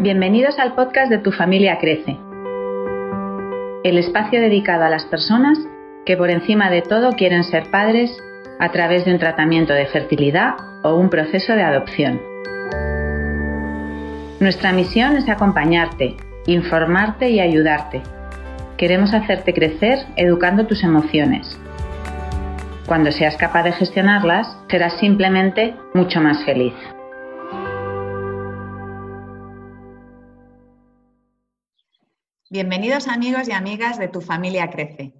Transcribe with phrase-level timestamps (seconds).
[0.00, 2.16] Bienvenidos al podcast de Tu familia crece,
[3.82, 5.58] el espacio dedicado a las personas
[6.06, 8.16] que por encima de todo quieren ser padres
[8.60, 12.22] a través de un tratamiento de fertilidad o un proceso de adopción.
[14.38, 18.00] Nuestra misión es acompañarte, informarte y ayudarte.
[18.76, 21.58] Queremos hacerte crecer educando tus emociones.
[22.86, 26.74] Cuando seas capaz de gestionarlas, serás simplemente mucho más feliz.
[32.50, 35.12] Bienvenidos amigos y amigas de Tu familia crece.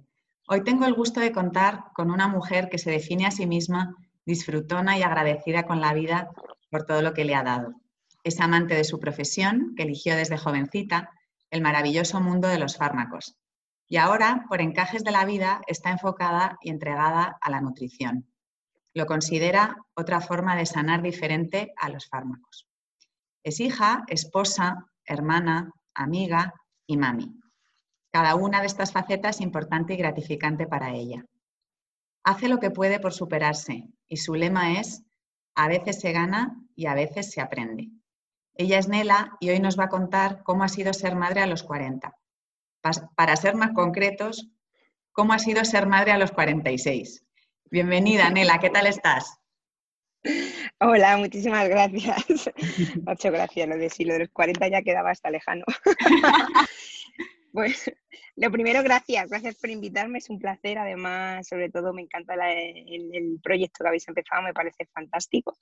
[0.47, 3.95] Hoy tengo el gusto de contar con una mujer que se define a sí misma
[4.25, 6.31] disfrutona y agradecida con la vida
[6.71, 7.75] por todo lo que le ha dado.
[8.23, 11.11] Es amante de su profesión, que eligió desde jovencita,
[11.51, 13.37] el maravilloso mundo de los fármacos.
[13.87, 18.25] Y ahora, por encajes de la vida, está enfocada y entregada a la nutrición.
[18.95, 22.67] Lo considera otra forma de sanar diferente a los fármacos.
[23.43, 26.55] Es hija, esposa, hermana, amiga
[26.89, 27.39] y mami.
[28.11, 31.23] Cada una de estas facetas es importante y gratificante para ella.
[32.23, 35.03] Hace lo que puede por superarse y su lema es,
[35.55, 37.89] a veces se gana y a veces se aprende.
[38.55, 41.47] Ella es Nela y hoy nos va a contar cómo ha sido ser madre a
[41.47, 42.11] los 40.
[43.15, 44.49] Para ser más concretos,
[45.11, 47.23] cómo ha sido ser madre a los 46.
[47.69, 49.37] Bienvenida, Nela, ¿qué tal estás?
[50.81, 52.49] Hola, muchísimas gracias.
[53.05, 53.67] Muchas gracias.
[53.67, 55.65] Lo de si lo de los 40 ya quedaba hasta lejano.
[57.51, 57.91] Pues
[58.35, 63.39] lo primero, gracias, gracias por invitarme, es un placer, además, sobre todo me encanta el,
[63.41, 65.57] proyecto que habéis empezado, me parece fantástico.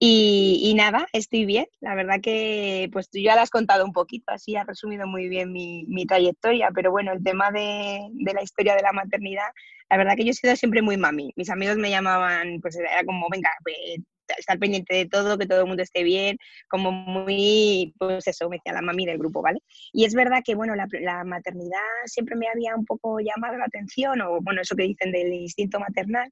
[0.00, 4.32] Y, nada, estoy bien, la verdad que pues tú ya lo has contado un poquito,
[4.32, 8.74] así has resumido muy bien mi, trayectoria, pero bueno, el tema de, de, la historia
[8.74, 9.46] de la maternidad,
[9.88, 13.04] la verdad que yo he sido siempre muy mami, mis amigos me llamaban, pues era
[13.04, 14.00] como, venga, pues,
[14.38, 16.36] estar pendiente de todo, que todo el mundo esté bien,
[16.68, 19.60] como muy, pues eso, me decía la mami del grupo, ¿vale?
[19.92, 24.20] Y es verdad que, bueno, la, maternidad siempre me había un poco llamado la atención,
[24.22, 26.30] o bueno, eso que dicen del instinto maternal,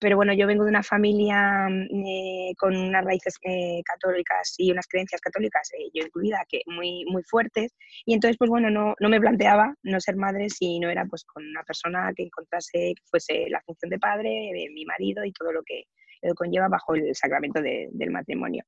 [0.00, 4.70] pero bueno, yo vengo de una familia mm, eh, con unas raíces eh, católicas y
[4.70, 7.74] unas creencias católicas, eh, yo incluida, que muy, muy fuertes,
[8.06, 11.24] y entonces, pues bueno, no, no, me planteaba no ser madre si no era pues
[11.24, 15.32] con una persona que encontrase que fuese la función de padre, de mi marido y
[15.32, 15.84] todo lo que,
[16.34, 18.64] conlleva bajo el sacramento del matrimonio.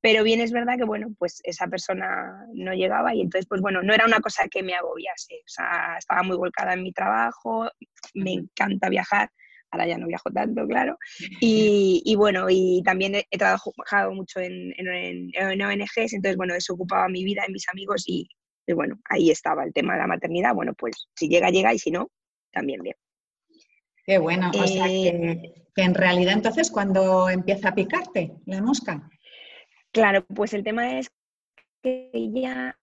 [0.00, 3.82] Pero bien es verdad que, bueno, pues esa persona no llegaba y entonces, pues bueno,
[3.82, 7.68] no era una cosa que me agobiase, o sea, estaba muy volcada en mi trabajo,
[8.14, 9.30] me encanta viajar,
[9.70, 10.96] ahora ya no viajo tanto, claro.
[11.40, 17.24] Y, bueno, y también he, trabajado mucho en, en, ONGs, entonces, bueno, eso ocupaba mi
[17.24, 18.28] vida y mis amigos y,
[18.66, 20.54] y, bueno, ahí estaba el tema de la maternidad.
[20.54, 22.10] Bueno, pues si llega, llega y si no,
[22.52, 22.96] también bien.
[24.04, 24.50] Qué bueno.
[24.54, 25.40] O sea eh,
[25.82, 29.08] en realidad entonces cuando empieza a picarte la mosca.
[29.92, 31.10] Claro, pues el tema es
[31.82, 32.76] que ya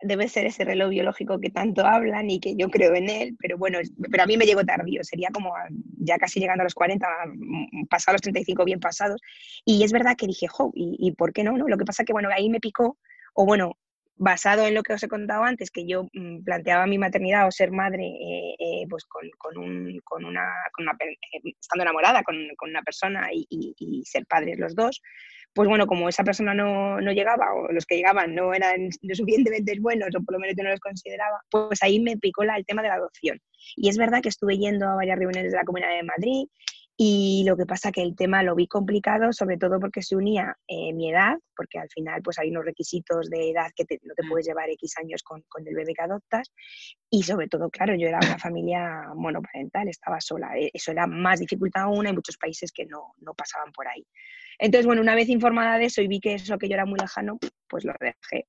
[0.00, 3.58] debe ser ese reloj biológico que tanto hablan y que yo creo en él, pero
[3.58, 3.78] bueno,
[4.10, 5.52] pero a mí me llegó tardío, sería como
[5.98, 9.20] ya casi llegando a los 40, mm, pasados los 35 bien pasados,
[9.64, 11.56] y es verdad que dije, jo, ¿y, ¿y, por qué no?
[11.56, 11.66] no?
[11.66, 12.96] Lo que pasa que, bueno, ahí me picó,
[13.34, 13.76] o bueno,
[14.18, 17.50] basado en lo que os he contado antes, que yo mm, planteaba mi maternidad o
[17.50, 19.24] ser madre eh, eh, pues con,
[19.56, 24.26] un, con, una, con una, eh, estando enamorada con, con una persona y, y, ser
[24.26, 25.00] padres los dos,
[25.54, 29.14] pues bueno, como esa persona no, no, llegaba o los que llegaban no eran lo
[29.14, 32.56] suficientemente buenos o por lo menos yo no los consideraba, pues ahí me picó la,
[32.56, 33.40] el tema de la adopción.
[33.76, 36.46] Y es verdad que estuve yendo a varias reuniones de la Comunidad de Madrid
[37.00, 40.58] y lo que pasa que el tema lo vi complicado, sobre todo porque se unía
[40.66, 44.26] eh, mi edad, porque al final pues hay unos requisitos de edad que no te
[44.26, 44.28] mm.
[44.28, 46.52] puedes llevar X años con, con, el bebé que adoptas.
[47.08, 50.58] Y sobre todo, claro, yo era una familia monoparental, estaba sola.
[50.58, 54.04] E, eso era más dificultad aún, hay muchos países que no, no pasaban por ahí.
[54.58, 56.98] Entonces, bueno, una vez informada de eso y vi que eso que yo era muy
[56.98, 57.38] lejano,
[57.68, 58.48] pues lo dejé.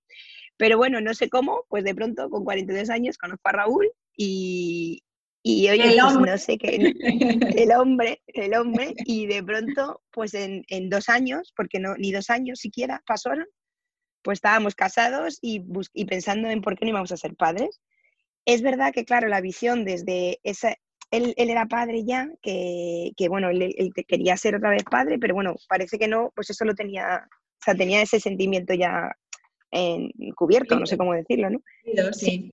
[0.58, 5.04] Pero bueno, no sé cómo, pues de pronto con 42 años conozco a Raúl y,
[5.42, 6.94] y oye, pues no sé qué,
[7.64, 12.12] el hombre, el hombre, y de pronto, pues en, en, dos años, porque no, ni
[12.12, 13.46] dos años siquiera pasaron,
[14.22, 17.80] pues estábamos casados y, y pensando en por qué no íbamos a ser padres.
[18.46, 20.76] Es verdad que, claro, la visión desde esa,
[21.12, 25.20] él, él, era padre ya, que, que bueno, él, él, quería ser otra vez padre,
[25.20, 29.16] pero bueno, parece que no, pues eso lo tenía, o sea, tenía ese sentimiento ya
[30.36, 31.62] cubierto, no sé cómo decirlo, ¿no?
[32.12, 32.52] Sí.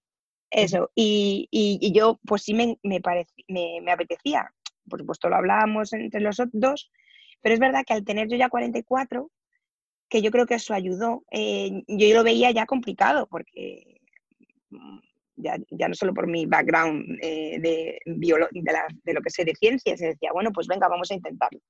[0.51, 3.01] Eso, y, y, yo pues sí me, me,
[3.83, 4.49] me, apetecía,
[4.89, 6.91] por supuesto lo hablábamos entre los dos,
[7.43, 9.31] pero es verdad que al tener yo ya 44,
[10.09, 14.01] que yo creo que eso ayudó, eh, yo lo veía ya complicado, porque
[14.71, 14.99] mm,
[15.37, 18.51] ya, ya no solo por mi background eh, de, de,
[19.03, 21.61] de, lo que sé de ciencias, se decía, bueno, pues venga, vamos a intentarlo.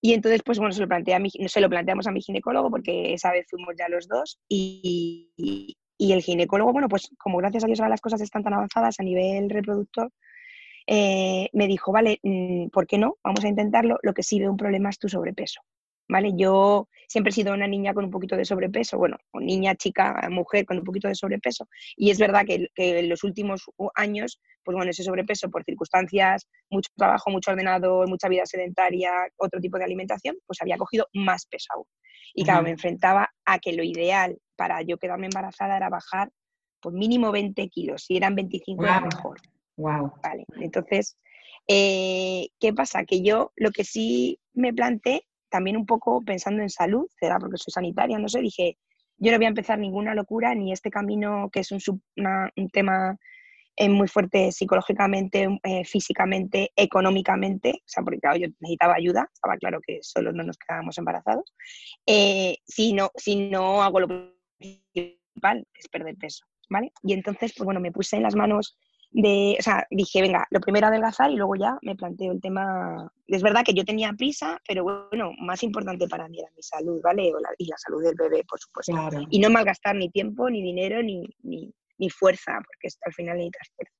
[0.00, 3.32] Y entonces, pues bueno, se lo, plantea se lo planteamos a mi ginecólogo porque esa
[3.32, 7.80] vez fuimos ya los dos y, y, el ginecólogo, bueno, pues como gracias a Dios
[7.80, 10.10] ahora las cosas están tan avanzadas a nivel reproductor,
[10.90, 13.18] eh, me dijo, vale, mm, ¿por qué no?
[13.22, 13.98] Vamos a intentarlo.
[14.02, 15.60] Lo que sí veo un problema es tu sobrepeso.
[16.10, 16.32] ¿Vale?
[16.34, 20.26] Yo siempre he sido una niña con un poquito de sobrepeso, bueno, o niña, chica,
[20.30, 21.68] mujer con un poquito de sobrepeso.
[21.96, 23.64] Y es verdad que, en los últimos
[23.94, 29.60] años, pues bueno, ese sobrepeso por circunstancias, mucho trabajo, mucho ordenador, mucha vida sedentaria, otro
[29.60, 31.84] tipo de alimentación, pues había cogido más peso aún.
[32.32, 36.30] Y claro, me enfrentaba a que lo ideal para yo quedarme embarazada era bajar
[36.80, 39.40] pues mínimo 20 kilos, si eran 25 era mejor.
[39.76, 40.12] Wow.
[40.22, 41.16] Vale, entonces,
[41.68, 43.04] eh, ¿qué pasa?
[43.04, 47.56] Que yo lo que sí me planteé, también un poco pensando en salud, será porque
[47.56, 48.76] soy sanitaria, no sé, dije,
[49.16, 51.80] yo no voy a empezar ninguna locura, ni este camino que es un,
[52.56, 53.16] un tema
[53.76, 59.56] eh, muy fuerte psicológicamente, eh, físicamente, económicamente, o sea, porque claro, yo necesitaba ayuda, estaba
[59.56, 61.54] claro que solo no nos quedábamos embarazados,
[62.06, 66.92] si, no, si no hago lo principal, que es perder peso, ¿vale?
[67.02, 68.76] Y entonces, pues bueno, me puse en las manos
[69.10, 73.10] de, o sea, dije, venga, lo primero adelgazar y luego ya me planteo el tema.
[73.26, 77.00] Es verdad que yo tenía prisa, pero bueno, más importante para mí era mi salud,
[77.02, 77.32] ¿vale?
[77.58, 78.92] y la salud del bebé, por supuesto.
[79.30, 83.68] Y no malgastar ni tiempo, ni dinero, ni, ni, ni fuerza, porque al final necesitas
[83.74, 83.94] fuerza.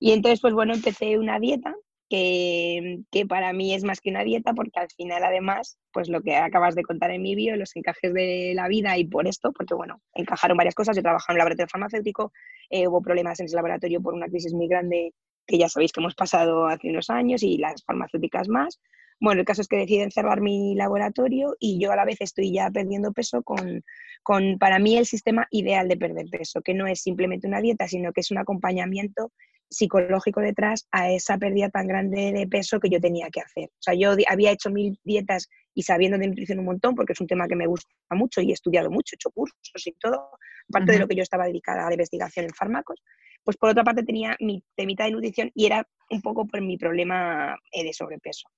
[0.00, 1.74] Y entonces, pues bueno, empecé una dieta
[2.10, 6.34] que, para mí es más que una dieta, porque al final, además, pues lo que
[6.34, 9.74] acabas de contar en mi bio, los encajes de la vida y por esto, porque
[9.74, 10.96] bueno, encajaron varias cosas.
[10.96, 12.32] Yo trabajaba en un laboratorio farmacéutico,
[12.68, 15.14] eh, hubo problemas en ese laboratorio por una crisis muy grande
[15.46, 18.80] que ya sabéis que hemos pasado hace unos años y las farmacéuticas más.
[19.20, 22.52] Bueno, el caso es que deciden cerrar mi laboratorio y yo a la vez estoy
[22.52, 23.84] ya perdiendo peso con,
[24.24, 27.86] con, para mí, el sistema ideal de perder peso, que no es simplemente una dieta,
[27.86, 29.30] sino que es un acompañamiento
[29.70, 33.68] psicológico detrás a esa pérdida tan grande de peso que yo tenía que hacer.
[33.68, 37.20] O sea, yo había hecho mil dietas y sabiendo de nutrición un montón, porque es
[37.20, 40.30] un tema que me gusta mucho y he estudiado mucho, he hecho cursos y todo,
[40.68, 43.00] aparte de lo que yo estaba dedicada a la investigación en fármacos,
[43.44, 46.76] pues por otra parte tenía mi temita de nutrición y era un poco por mi
[46.76, 48.48] problema eh, de sobrepeso.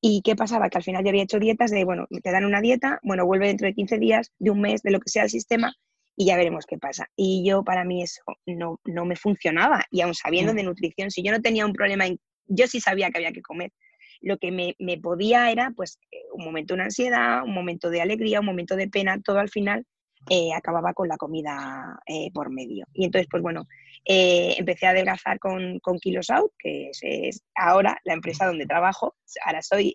[0.00, 0.68] ¿Y qué pasaba?
[0.68, 3.48] Que al final yo había hecho dietas de, bueno, te dan una dieta, bueno, vuelve
[3.48, 5.74] dentro de 15 días, de un mes, de lo que sea el sistema,
[6.16, 7.08] y ya veremos qué pasa.
[7.16, 9.84] Y yo, para mí, eso no, no me funcionaba.
[9.90, 10.56] Y aún sabiendo mm.
[10.56, 12.04] de nutrición, si yo no tenía un problema,
[12.46, 13.72] yo sí sabía que había que comer.
[14.20, 18.02] Lo que me, me podía era, pues, eh, un momento de ansiedad, un momento de
[18.02, 19.84] alegría, un momento de pena, todo al final
[20.30, 22.86] eh, acababa con la comida eh, por medio.
[22.92, 23.66] Y entonces, pues bueno,
[24.04, 29.16] empecé a adelgazar con, con Kilos Out, que es, ahora la empresa donde trabajo.
[29.44, 29.94] Ahora soy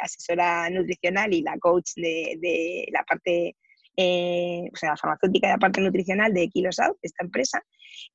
[0.00, 3.56] asesora nutricional y la coach de, de la parte
[3.96, 7.62] eh, o sea, la farmacéutica y la parte nutricional de Kilos Out, esta empresa.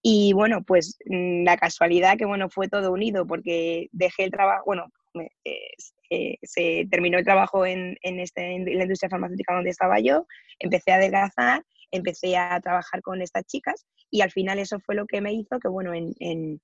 [0.01, 4.63] Y bueno, pues mm, la casualidad que bueno, fue todo unido porque dejé el trabajo,
[4.65, 4.87] bueno,
[6.09, 10.25] eh, se terminó el trabajo en, en, este, en, la industria farmacéutica donde estaba yo,
[10.59, 15.05] empecé a adelgazar, empecé a trabajar con estas chicas y al final eso fue lo
[15.05, 16.61] que me hizo que, bueno, en, en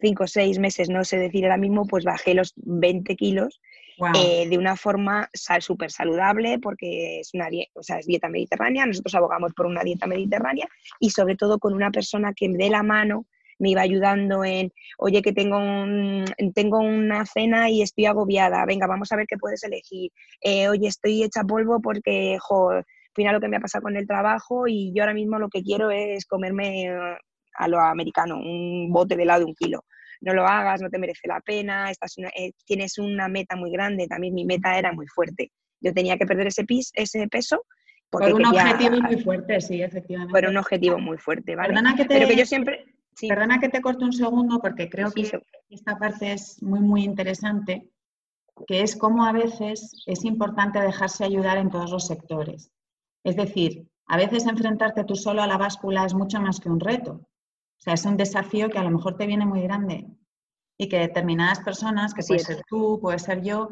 [0.00, 3.60] cinco o seis meses, no sé decir ahora mismo, pues bajé los 20 kilos
[4.14, 5.28] eh, de una forma
[5.60, 10.06] súper saludable porque es una o sea, es dieta mediterránea, nosotros abogamos por una dieta
[10.06, 10.66] mediterránea
[10.98, 13.26] y sobre todo con una persona que me dé la mano
[13.58, 16.24] me iba ayudando en, oye, que tengo, un,
[16.54, 20.10] tengo una cena y estoy agobiada, venga, vamos a ver qué puedes elegir.
[20.40, 23.96] Eh, oye, estoy hecha polvo porque, jo, al final lo que me ha pasado con
[23.96, 27.18] el trabajo y yo ahora mismo lo que quiero es comerme
[27.54, 29.84] a lo americano, un bote de helado de un kilo
[30.20, 34.06] no lo hagas, no te merece la pena, estás eh, tienes una meta muy grande,
[34.06, 35.50] también mi meta era muy fuerte.
[35.80, 37.64] Yo tenía que perder ese, pis, ese peso.
[38.10, 40.32] Porque por un objetivo muy fuerte, sí, efectivamente.
[40.32, 41.68] Por un objetivo muy fuerte, ¿vale?
[41.68, 42.84] Perdona que te, Pero que yo siempre...
[43.28, 45.30] Perdona que te corte un segundo porque creo que
[45.68, 47.90] esta parte es muy, muy interesante,
[48.66, 52.70] que es cómo a veces es importante dejarse ayudar en todos los sectores.
[53.22, 56.80] Es decir, a veces enfrentarte tú solo a la báscula es mucho más que un
[56.80, 57.28] reto.
[57.80, 60.06] O sea, es un desafío que a lo mejor te viene muy grande
[60.78, 62.62] y que determinadas personas, que puede ser.
[62.68, 63.68] tú, puede ser yo,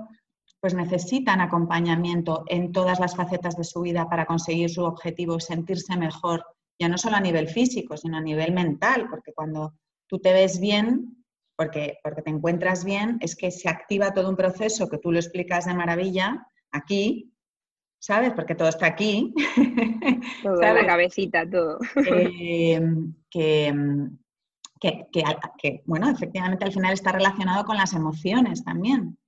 [0.60, 5.96] pues necesitan acompañamiento en todas las facetas de su vida para conseguir su objetivo, sentirse
[5.96, 6.44] mejor,
[6.80, 9.74] ya no solo a nivel físico, sino a nivel mental, porque cuando
[10.06, 11.24] tú te ves bien,
[11.54, 15.18] porque, porque te encuentras bien, es que se activa todo un proceso que tú lo
[15.18, 17.32] explicas de maravilla aquí,
[17.98, 18.32] ¿sabes?
[18.32, 19.34] Porque todo está aquí.
[20.42, 21.78] Todo en la cabecita, todo.
[21.96, 22.80] Eh,
[24.80, 29.18] que, bueno, efectivamente al final está relacionado con las emociones también.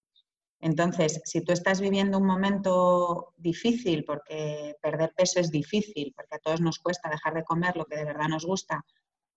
[0.61, 6.39] Entonces, si tú estás viviendo un momento difícil, porque perder peso es difícil, porque a
[6.39, 8.85] todos nos cuesta dejar de comer lo que de verdad nos gusta,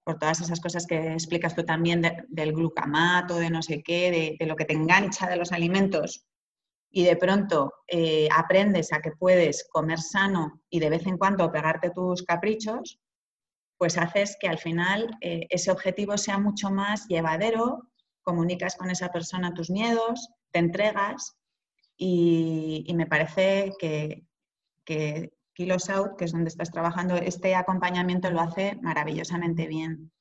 [0.04, 4.36] por todas esas cosas que explicas tú también del glucamato, de no sé qué, de,
[4.38, 6.26] de, lo que te engancha de los alimentos,
[6.96, 11.52] y de pronto eh, aprendes a que puedes comer sano y de vez en cuando
[11.52, 13.00] pegarte tus caprichos,
[13.80, 17.90] pues haces que al final eh, ese objetivo sea mucho más llevadero,
[18.22, 21.36] comunicas con esa persona tus miedos, te entregas
[21.98, 24.28] y, me parece que,
[24.86, 30.12] que Kilos Out, que es donde estás trabajando, este acompañamiento lo hace maravillosamente bien.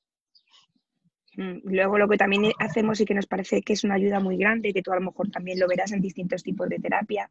[1.37, 4.37] Mm, luego lo que también hacemos y que nos parece que es una ayuda muy
[4.37, 7.29] grande, que tú a lo mejor también lo verás en distintos tipos de terapia,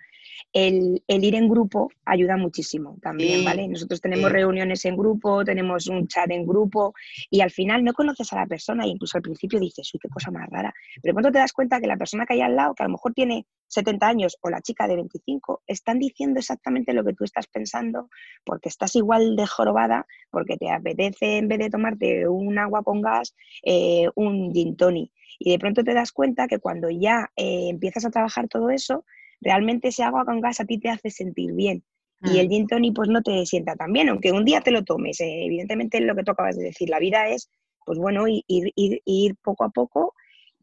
[0.51, 3.67] el, ir en grupo ayuda muchísimo también, ¿vale?
[3.67, 6.96] Nosotros tenemos reuniones en grupo, tenemos un chat en grupo
[7.29, 10.10] y al final no conoces a la persona e incluso al principio dices, uy, qué
[10.10, 12.74] cosa más rara, pero cuando te das cuenta que la persona que hay al lado,
[12.74, 16.93] que a lo mejor tiene 70 años o la chica de 25, están diciendo exactamente
[16.93, 18.10] lo que tú estás pensando
[18.43, 23.01] porque estás igual de jorobada, porque te apetece en vez de tomarte un agua con
[23.01, 25.12] gas, eh, un gin tonic.
[25.39, 29.05] Y de pronto te das cuenta que cuando ya eh, empiezas a trabajar todo eso,
[29.39, 31.83] realmente ese agua con gas a ti te hace sentir bien.
[32.24, 32.51] Y el mm.
[32.51, 35.19] gin tonic pues no te sienta tan bien, aunque un día te lo tomes.
[35.21, 37.50] Eh, evidentemente lo que tú acabas de decir, la vida es,
[37.86, 40.13] pues bueno, ir, ir, ir poco a poco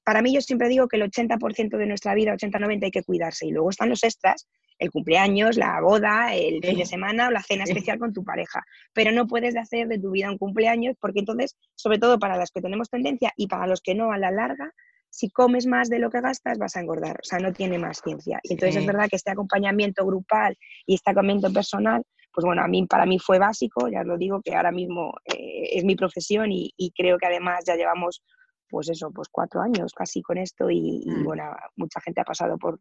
[0.09, 3.47] para mí yo siempre digo que el 80% de nuestra vida, 80-90, hay que cuidarse.
[3.47, 7.43] Y luego están los extras, el cumpleaños, la boda, el fin de semana o la
[7.43, 8.63] cena especial con tu pareja.
[8.93, 12.51] Pero no puedes hacer de tu vida un cumpleaños porque entonces, sobre todo para las
[12.51, 14.73] que tenemos tendencia y para los que no a la larga,
[15.11, 17.17] si comes más de lo que gastas vas a engordar.
[17.21, 18.41] O sea, no tiene más ciencia.
[18.43, 20.57] Y entonces es verdad que este acompañamiento grupal
[20.87, 24.41] y este acompañamiento personal pues bueno, a mí, para mí fue básico, ya lo digo,
[24.45, 28.23] que ahora mismo eh, es mi profesión y, y, creo que además ya llevamos
[28.69, 31.25] pues eso, pues cuatro años casi con esto y, mm.
[31.25, 31.45] bueno,
[31.77, 32.81] mucha gente ha pasado por,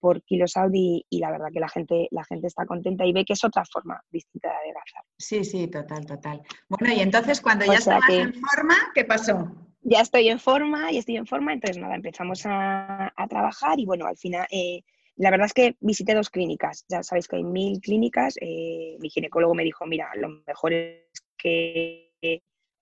[0.00, 3.24] por Kilos Audi y la verdad que la gente, la gente está contenta y ve
[3.24, 5.02] que es otra forma distinta de adelgazar.
[5.18, 6.42] Sí, sí, total, total.
[6.68, 9.50] Bueno, y entonces cuando ya estabas en forma, ¿qué pasó?
[9.82, 14.06] Ya estoy en forma y estoy en forma, entonces nada, empezamos a, trabajar y bueno,
[14.06, 14.82] al final, eh,
[15.16, 19.10] la verdad es que visité dos clínicas, ya sabéis que hay mil clínicas, eh, mi
[19.10, 22.08] ginecólogo me dijo, mira, lo mejor es que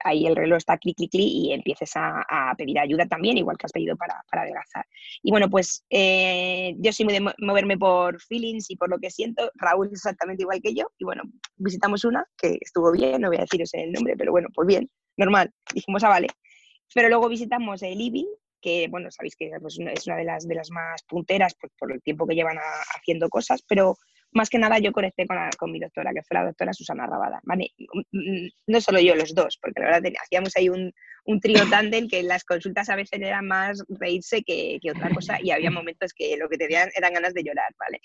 [0.05, 3.67] ahí el reloj está clic, clic, clic y empieces a, pedir ayuda también, igual que
[3.67, 4.87] has pedido para, para adelgazar.
[5.23, 9.11] Y bueno, pues eh, yo soy muy de moverme por feelings y por lo que
[9.11, 9.51] siento.
[9.55, 10.91] Raúl es exactamente igual que yo.
[10.99, 11.23] Y bueno,
[11.57, 14.91] visitamos una que estuvo bien, no voy a deciros el nombre, pero bueno, pues bien,
[15.17, 15.53] normal.
[15.75, 16.29] Dijimos, ah, vale.
[16.95, 18.27] Pero luego visitamos el Living,
[18.61, 21.93] que bueno, sabéis que pues, es una de las, de las más punteras pues, por
[21.93, 22.59] el tiempo que llevan
[22.95, 23.97] haciendo cosas, pero
[24.33, 27.41] más que nada yo conecté con, con mi doctora, que fue la doctora Susana Rabada.
[27.45, 27.71] ¿vale?
[27.79, 30.93] Mm, mm, no solo yo, los dos, porque la verdad hacíamos ahí un,
[31.25, 35.39] un trío tándem que las consultas a veces eran más reírse que, que, otra cosa
[35.43, 38.01] y había momentos que lo que tenían eran ganas de llorar, ¿vale?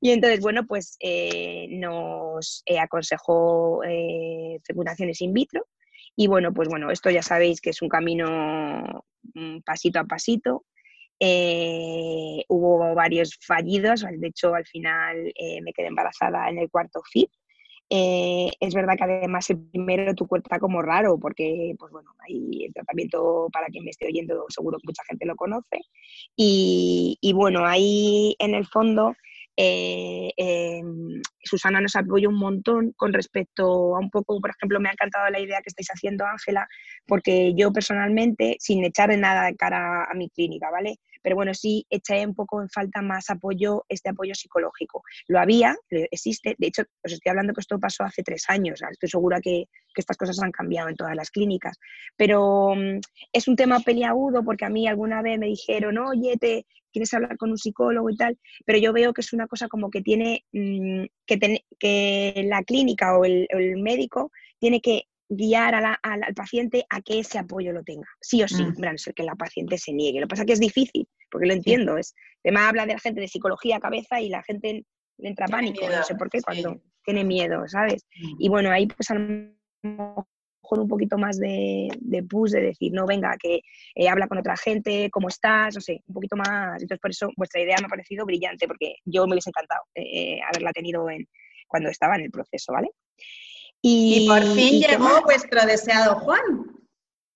[0.00, 5.66] Y entonces, bueno, pues eh, nos eh, aconsejó eh, fecundaciones in vitro
[6.16, 9.04] y bueno, pues bueno, esto ya sabéis que es un camino
[9.64, 10.64] pasito a pasito,
[11.20, 17.02] eh, hubo varios fallidos, de hecho al final eh, me quedé embarazada en el cuarto
[17.12, 17.30] FIT.
[17.92, 22.10] Eh, es verdad que además el primero tu cuerpo está como raro porque, pues bueno,
[22.20, 25.80] hay el tratamiento para quien me esté oyendo, seguro que mucha gente lo conoce.
[26.36, 29.14] Y, y bueno, ahí en el fondo
[29.62, 34.88] eh, em, Susana nos apoyó un montón con respecto a un poco, por ejemplo, me
[34.88, 36.66] ha encantado la idea que estáis haciendo, Ángela,
[37.06, 40.96] porque yo personalmente, sin echar de nada de cara a mi clínica, ¿vale?
[41.22, 45.02] Pero bueno, sí eché un poco en falta más apoyo, este apoyo psicológico.
[45.28, 49.08] Lo había, existe, de hecho, os estoy hablando que esto pasó hace tres años, estoy
[49.08, 51.78] segura que, que estas cosas han cambiado en todas las clínicas,
[52.16, 53.00] pero mm,
[53.32, 57.36] es un tema peliagudo porque a mí alguna vez me dijeron, oye, te, quieres hablar
[57.36, 60.44] con un psicólogo y tal, pero yo veo que es una cosa como que tiene,
[60.52, 63.46] mm, que, que la clínica o el,
[63.78, 68.64] médico tiene que guiar al paciente a que ese apoyo lo tenga, sí o sí,
[68.64, 68.84] mm.
[68.84, 70.20] a no ser que la paciente se niegue.
[70.20, 72.98] Lo que pasa es que es difícil, porque lo entiendo, es, además habla de la
[72.98, 74.84] gente de psicología a cabeza y la gente
[75.18, 78.04] le entra pánico, no sé por qué, cuando tiene miedo, ¿sabes?
[78.16, 78.36] Mm.
[78.40, 80.26] Y bueno, ahí pues a lo
[80.60, 83.60] con un poquito más de, de push, de decir, no, venga, que
[83.94, 86.80] eh, habla con otra gente, cómo estás, no sé, un poquito más.
[86.80, 90.38] Entonces, por eso vuestra idea me ha parecido brillante, porque yo me hubiese encantado eh,
[90.48, 91.26] haberla tenido en,
[91.66, 92.88] cuando estaba en el proceso, ¿vale?
[93.82, 96.66] Y, por fin llegó vuestro deseado Juan.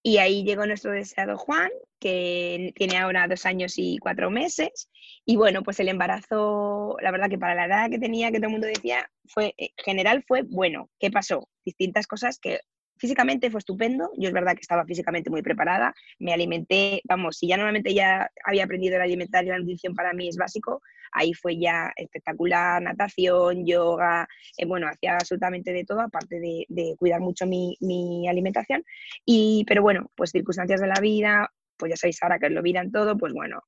[0.03, 4.91] Y ahí llegó nuestro deseado Juan, que tiene ahora dos años y cuatro meses.
[5.25, 8.49] Y bueno, pues el embarazo, la verdad que para la edad que tenía, que todo
[8.49, 10.91] el mundo decía, fue, en general fue bueno.
[10.99, 11.49] ¿Qué pasó?
[11.65, 12.61] Distintas cosas que
[12.97, 17.49] Físicamente fue estupendo, yo es verdad que estaba físicamente muy preparada, me alimenté, vamos, si
[17.49, 20.81] ya normalmente ya había aprendido el alimentar y la nutrición para mí es básico,
[21.15, 24.29] ahí fue ya espectacular, natación, yoga,
[24.59, 28.85] eh, bueno, hacía absolutamente de todo, aparte de, cuidar mucho mi, alimentación,
[29.25, 32.91] y, pero bueno, pues circunstancias de la vida, pues ya sabéis ahora que lo miran
[32.93, 33.63] todo, pues bueno,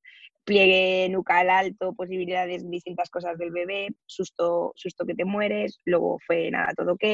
[0.44, 6.50] pliegue nucal alto, posibilidades, distintas cosas del bebé, susto, susto que te mueres, luego fue
[6.50, 7.04] nada, todo ok.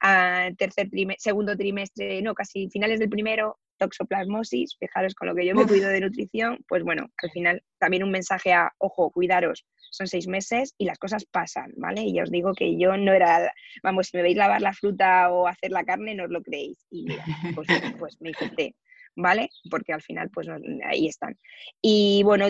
[0.00, 0.88] Ah, tercer
[1.18, 5.88] segundo trimestre, no, casi finales del primero, toxoplasmosis, fijaros con lo que yo me cuido
[5.88, 10.74] de nutrición, pues bueno, al final también un mensaje a, ojo, cuidaros, son seis meses
[10.78, 12.02] y las cosas pasan, ¿vale?
[12.02, 15.30] Y ya os digo que yo no era, vamos, si me veis lavar la fruta
[15.30, 16.84] o hacer la carne, no os lo creéis.
[16.90, 17.24] Y mira,
[17.54, 18.74] pues, pues me infecté.
[19.16, 19.48] ¿vale?
[19.70, 20.48] Porque al final, pues
[20.84, 21.38] ahí están.
[21.80, 22.46] Y bueno,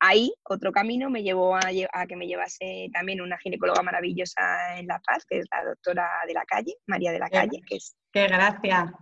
[0.00, 1.60] ahí otro camino me llevó a,
[2.06, 6.34] que me llevase también una ginecóloga maravillosa en La Paz, que es la doctora de
[6.34, 7.96] la calle, María de la Calle, que es...
[8.12, 8.92] ¡Qué gracia!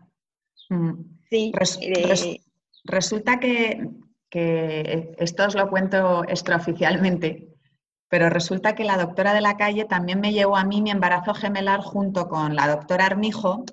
[0.69, 1.15] Mm.
[1.31, 1.53] Sí.
[1.81, 2.41] Eh,
[2.85, 3.89] resulta que,
[4.31, 7.49] que, esto os lo cuento extraoficialmente,
[8.09, 11.35] pero resulta que la doctora de la calle también me llevó a mí mi embarazo
[11.35, 13.65] gemelar junto con la doctora Armijo,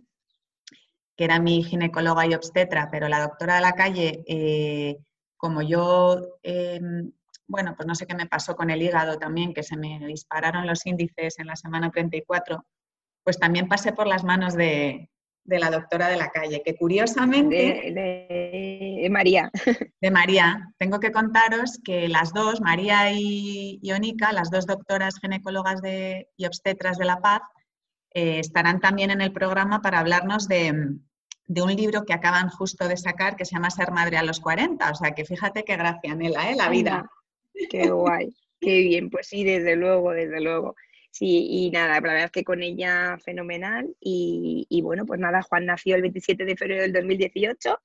[1.15, 4.97] que era mi ginecóloga y obstetra, pero la doctora de la calle, eh,
[5.37, 7.11] como yo, em,
[7.47, 10.65] bueno, pues no sé qué me pasó con el hígado también, que se me dispararon
[10.65, 12.65] los índices en la semana 34,
[13.23, 15.10] pues también pasé por las manos de,
[15.45, 17.91] la doctora de la calle, que curiosamente...
[17.93, 19.51] De, María.
[20.01, 20.73] De María.
[20.77, 26.45] Tengo que contaros que las dos, María y, Onica, las dos doctoras ginecólogas de, y
[26.45, 27.41] obstetras de La Paz,
[28.13, 30.99] eh, estarán también en el programa para hablarnos de,
[31.51, 34.39] de un libro que acaban justo de sacar que se llama Ser madre a los
[34.39, 34.89] 40.
[34.89, 36.55] O sea que fíjate qué gracia, Nela, ¿eh?
[36.55, 37.09] la vida.
[37.69, 39.09] Qué guay, qué bien.
[39.09, 40.75] Pues sí, desde luego, desde luego.
[41.11, 43.95] Sí, y nada, la verdad es que con ella fenomenal.
[43.99, 47.77] Y, y, bueno, pues nada, Juan nació el 27 de febrero del 2018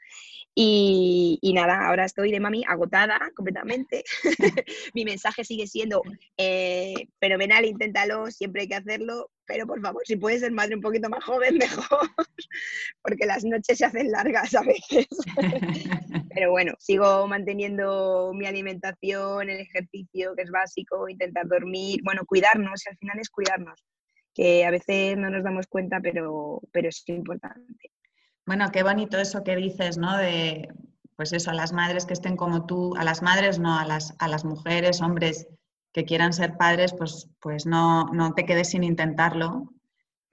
[0.59, 4.05] y, nada, ahora estoy de mami agotada completamente.
[4.95, 6.03] Mi mensaje sigue siendo
[6.39, 10.81] eh, fenomenal, inténtalo, siempre hay que hacerlo, pero por favor, si puedes ser madre un
[10.81, 12.09] poquito más joven, mejor,
[13.03, 15.07] porque las noches se hacen largas a veces.
[16.35, 22.87] pero bueno, sigo manteniendo mi alimentación, el ejercicio, que es básico, intentar dormir, bueno, cuidarnos,
[22.87, 23.85] al final es cuidarnos,
[24.35, 27.91] que a veces no nos damos cuenta, pero, pero es importante.
[28.45, 30.17] Bueno, qué bonito eso que dices, ¿no?
[30.19, 30.69] De,
[31.17, 34.15] pues eso, a las madres que estén como tú, a las madres no, a las,
[34.19, 35.49] a las mujeres, hombres
[35.97, 39.73] que quieran ser padres, pues, pues no, no te quedes sin intentarlo.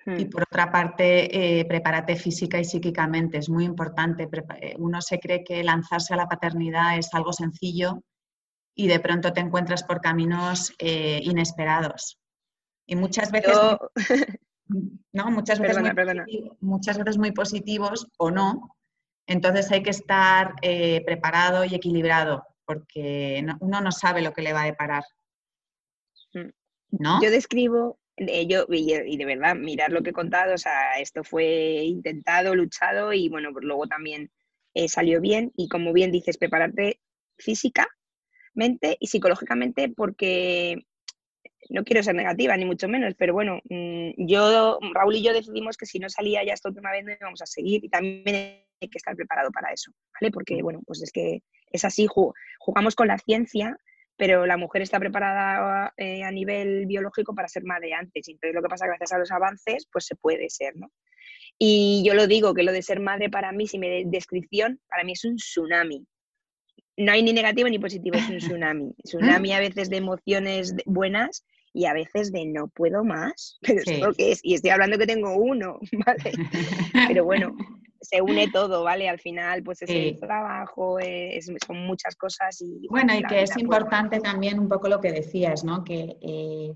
[0.05, 0.29] Y hmm.
[0.29, 4.27] por otra parte, eh, prepárate física y psíquicamente, es muy importante.
[4.59, 8.03] Eh, uno se cree que lanzarse a la paternidad es algo sencillo
[8.75, 12.19] y de pronto te encuentras por caminos eh, inesperados.
[12.85, 13.57] Y muchas veces...
[15.13, 15.31] ¿no?
[15.31, 18.75] Muchas veces, muy, muchas veces muy positivos o no.
[19.27, 24.51] Entonces hay que estar eh, preparado y equilibrado porque uno no sabe lo que le
[24.51, 25.03] va a deparar.
[26.93, 27.03] Mm.
[27.03, 27.21] ¿No?
[27.21, 31.23] Yo describo, eh, yo, y, de verdad, mirar lo que he contado, o sea, esto
[31.23, 34.31] fue intentado, luchado y bueno, pues luego también
[34.75, 36.99] eh, salió bien y como bien dices, prepararte
[37.37, 40.85] físicamente y psicológicamente porque
[41.69, 45.77] no quiero ser negativa, ni mucho menos, pero bueno, mm, yo, Raúl y yo decidimos
[45.77, 48.89] que si no salía ya esta última vez no íbamos a seguir y también hay
[48.89, 50.31] que estar preparado para eso, ¿vale?
[50.31, 52.07] Porque, bueno, pues es que es así,
[52.59, 53.77] jugamos con la ciencia,
[54.17, 58.61] pero la mujer está preparada eh, a nivel biológico para ser madre antes, entonces lo
[58.61, 60.91] que pasa es que gracias a los avances, pues se puede ser, ¿no?
[61.59, 64.79] Y yo lo digo, que lo de ser madre para mí, si me de descripción,
[64.89, 66.05] para mí es un tsunami,
[66.97, 68.93] no hay ni negativo ni positivo, es un tsunami.
[69.03, 73.99] Tsunami a veces de emociones buenas y a veces de no puedo más, pero es
[73.99, 74.39] lo que es.
[74.43, 76.33] Y estoy hablando que tengo uno, ¿vale?
[77.07, 77.55] Pero bueno,
[78.13, 79.09] se une todo, ¿vale?
[79.09, 80.97] Al final, pues es el trabajo,
[81.65, 82.61] son muchas cosas.
[82.61, 85.83] Y, bueno, y que es importante también un poco lo que decías, ¿no?
[85.83, 86.73] Que eh,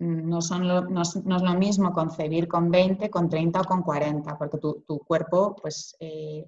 [0.00, 4.58] no, son no, es lo mismo concebir con 20, con 30 o con 40, porque
[4.58, 5.96] tu, tu cuerpo, pues...
[6.00, 6.44] Eh,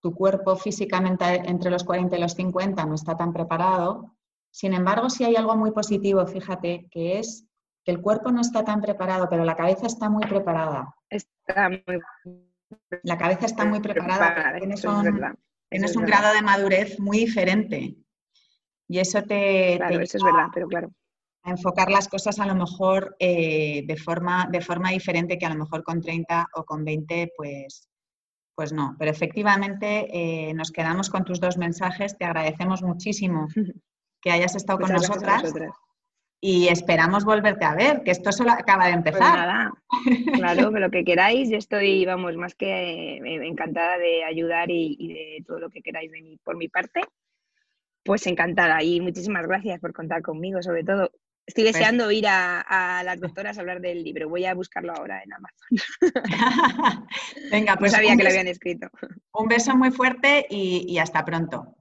[0.00, 4.14] tu cuerpo físicamente entre los 40 y los 50 no está tan preparado.
[4.50, 7.46] Sin embargo, sí hay algo muy positivo, fíjate, que es
[7.82, 10.94] que el cuerpo no está tan preparado, pero la cabeza está muy preparada.
[11.08, 12.00] Está muy
[13.02, 14.84] la cabeza está muy preparada, tienes
[15.96, 17.96] un, grado de madurez muy diferente.
[18.88, 20.90] Y eso te, claro, eso es verdad, pero claro.
[21.42, 25.50] A enfocar las cosas a lo mejor eh, de, forma, de forma diferente que a
[25.50, 27.88] lo mejor con 30 o con 20, pues,
[28.54, 32.16] pues no, pero efectivamente eh, nos quedamos con tus dos mensajes.
[32.16, 33.48] Te agradecemos muchísimo
[34.22, 35.52] que hayas estado con nosotras.
[36.46, 39.34] Y esperamos volverte a ver, que esto solo acaba de pues empezar.
[39.34, 39.72] nada,
[40.34, 45.44] claro, lo que queráis, yo estoy, vamos, más que eh, encantada de ayudar y, de
[45.46, 47.00] todo lo que queráis de mí, por mi parte.
[48.02, 51.10] Pues encantada y muchísimas gracias por contar conmigo, sobre todo.
[51.46, 54.28] Estoy pues deseando ir a, las doctoras a hablar del libro.
[54.28, 57.08] Voy a buscarlo ahora en Amazon.
[57.50, 57.92] Venga, pues.
[57.92, 58.88] sabía que lo habían escrito.
[59.32, 61.74] Un beso muy fuerte y hasta pronto.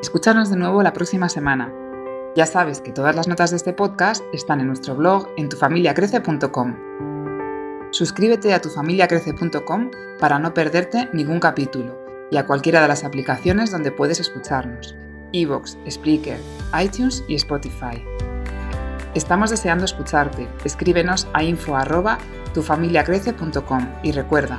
[0.00, 1.87] Escúchanos de nuevo la próxima semana.
[2.36, 6.76] Ya sabes que todas las notas de este podcast están en nuestro blog en tufamiliacrece.com.
[7.90, 11.98] Suscríbete a tufamiliacrece.com para no perderte ningún capítulo
[12.30, 14.94] y a cualquiera de las aplicaciones donde puedes escucharnos,
[15.32, 16.38] iVoox, Spreaker,
[16.80, 18.04] iTunes y Spotify.
[19.14, 20.46] Estamos deseando escucharte.
[20.64, 24.58] Escríbenos a info@tufamiliacrece.com y recuerda,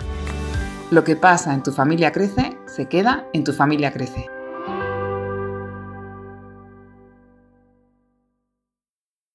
[0.89, 4.27] lo que pasa en tu familia crece, se queda en tu familia crece.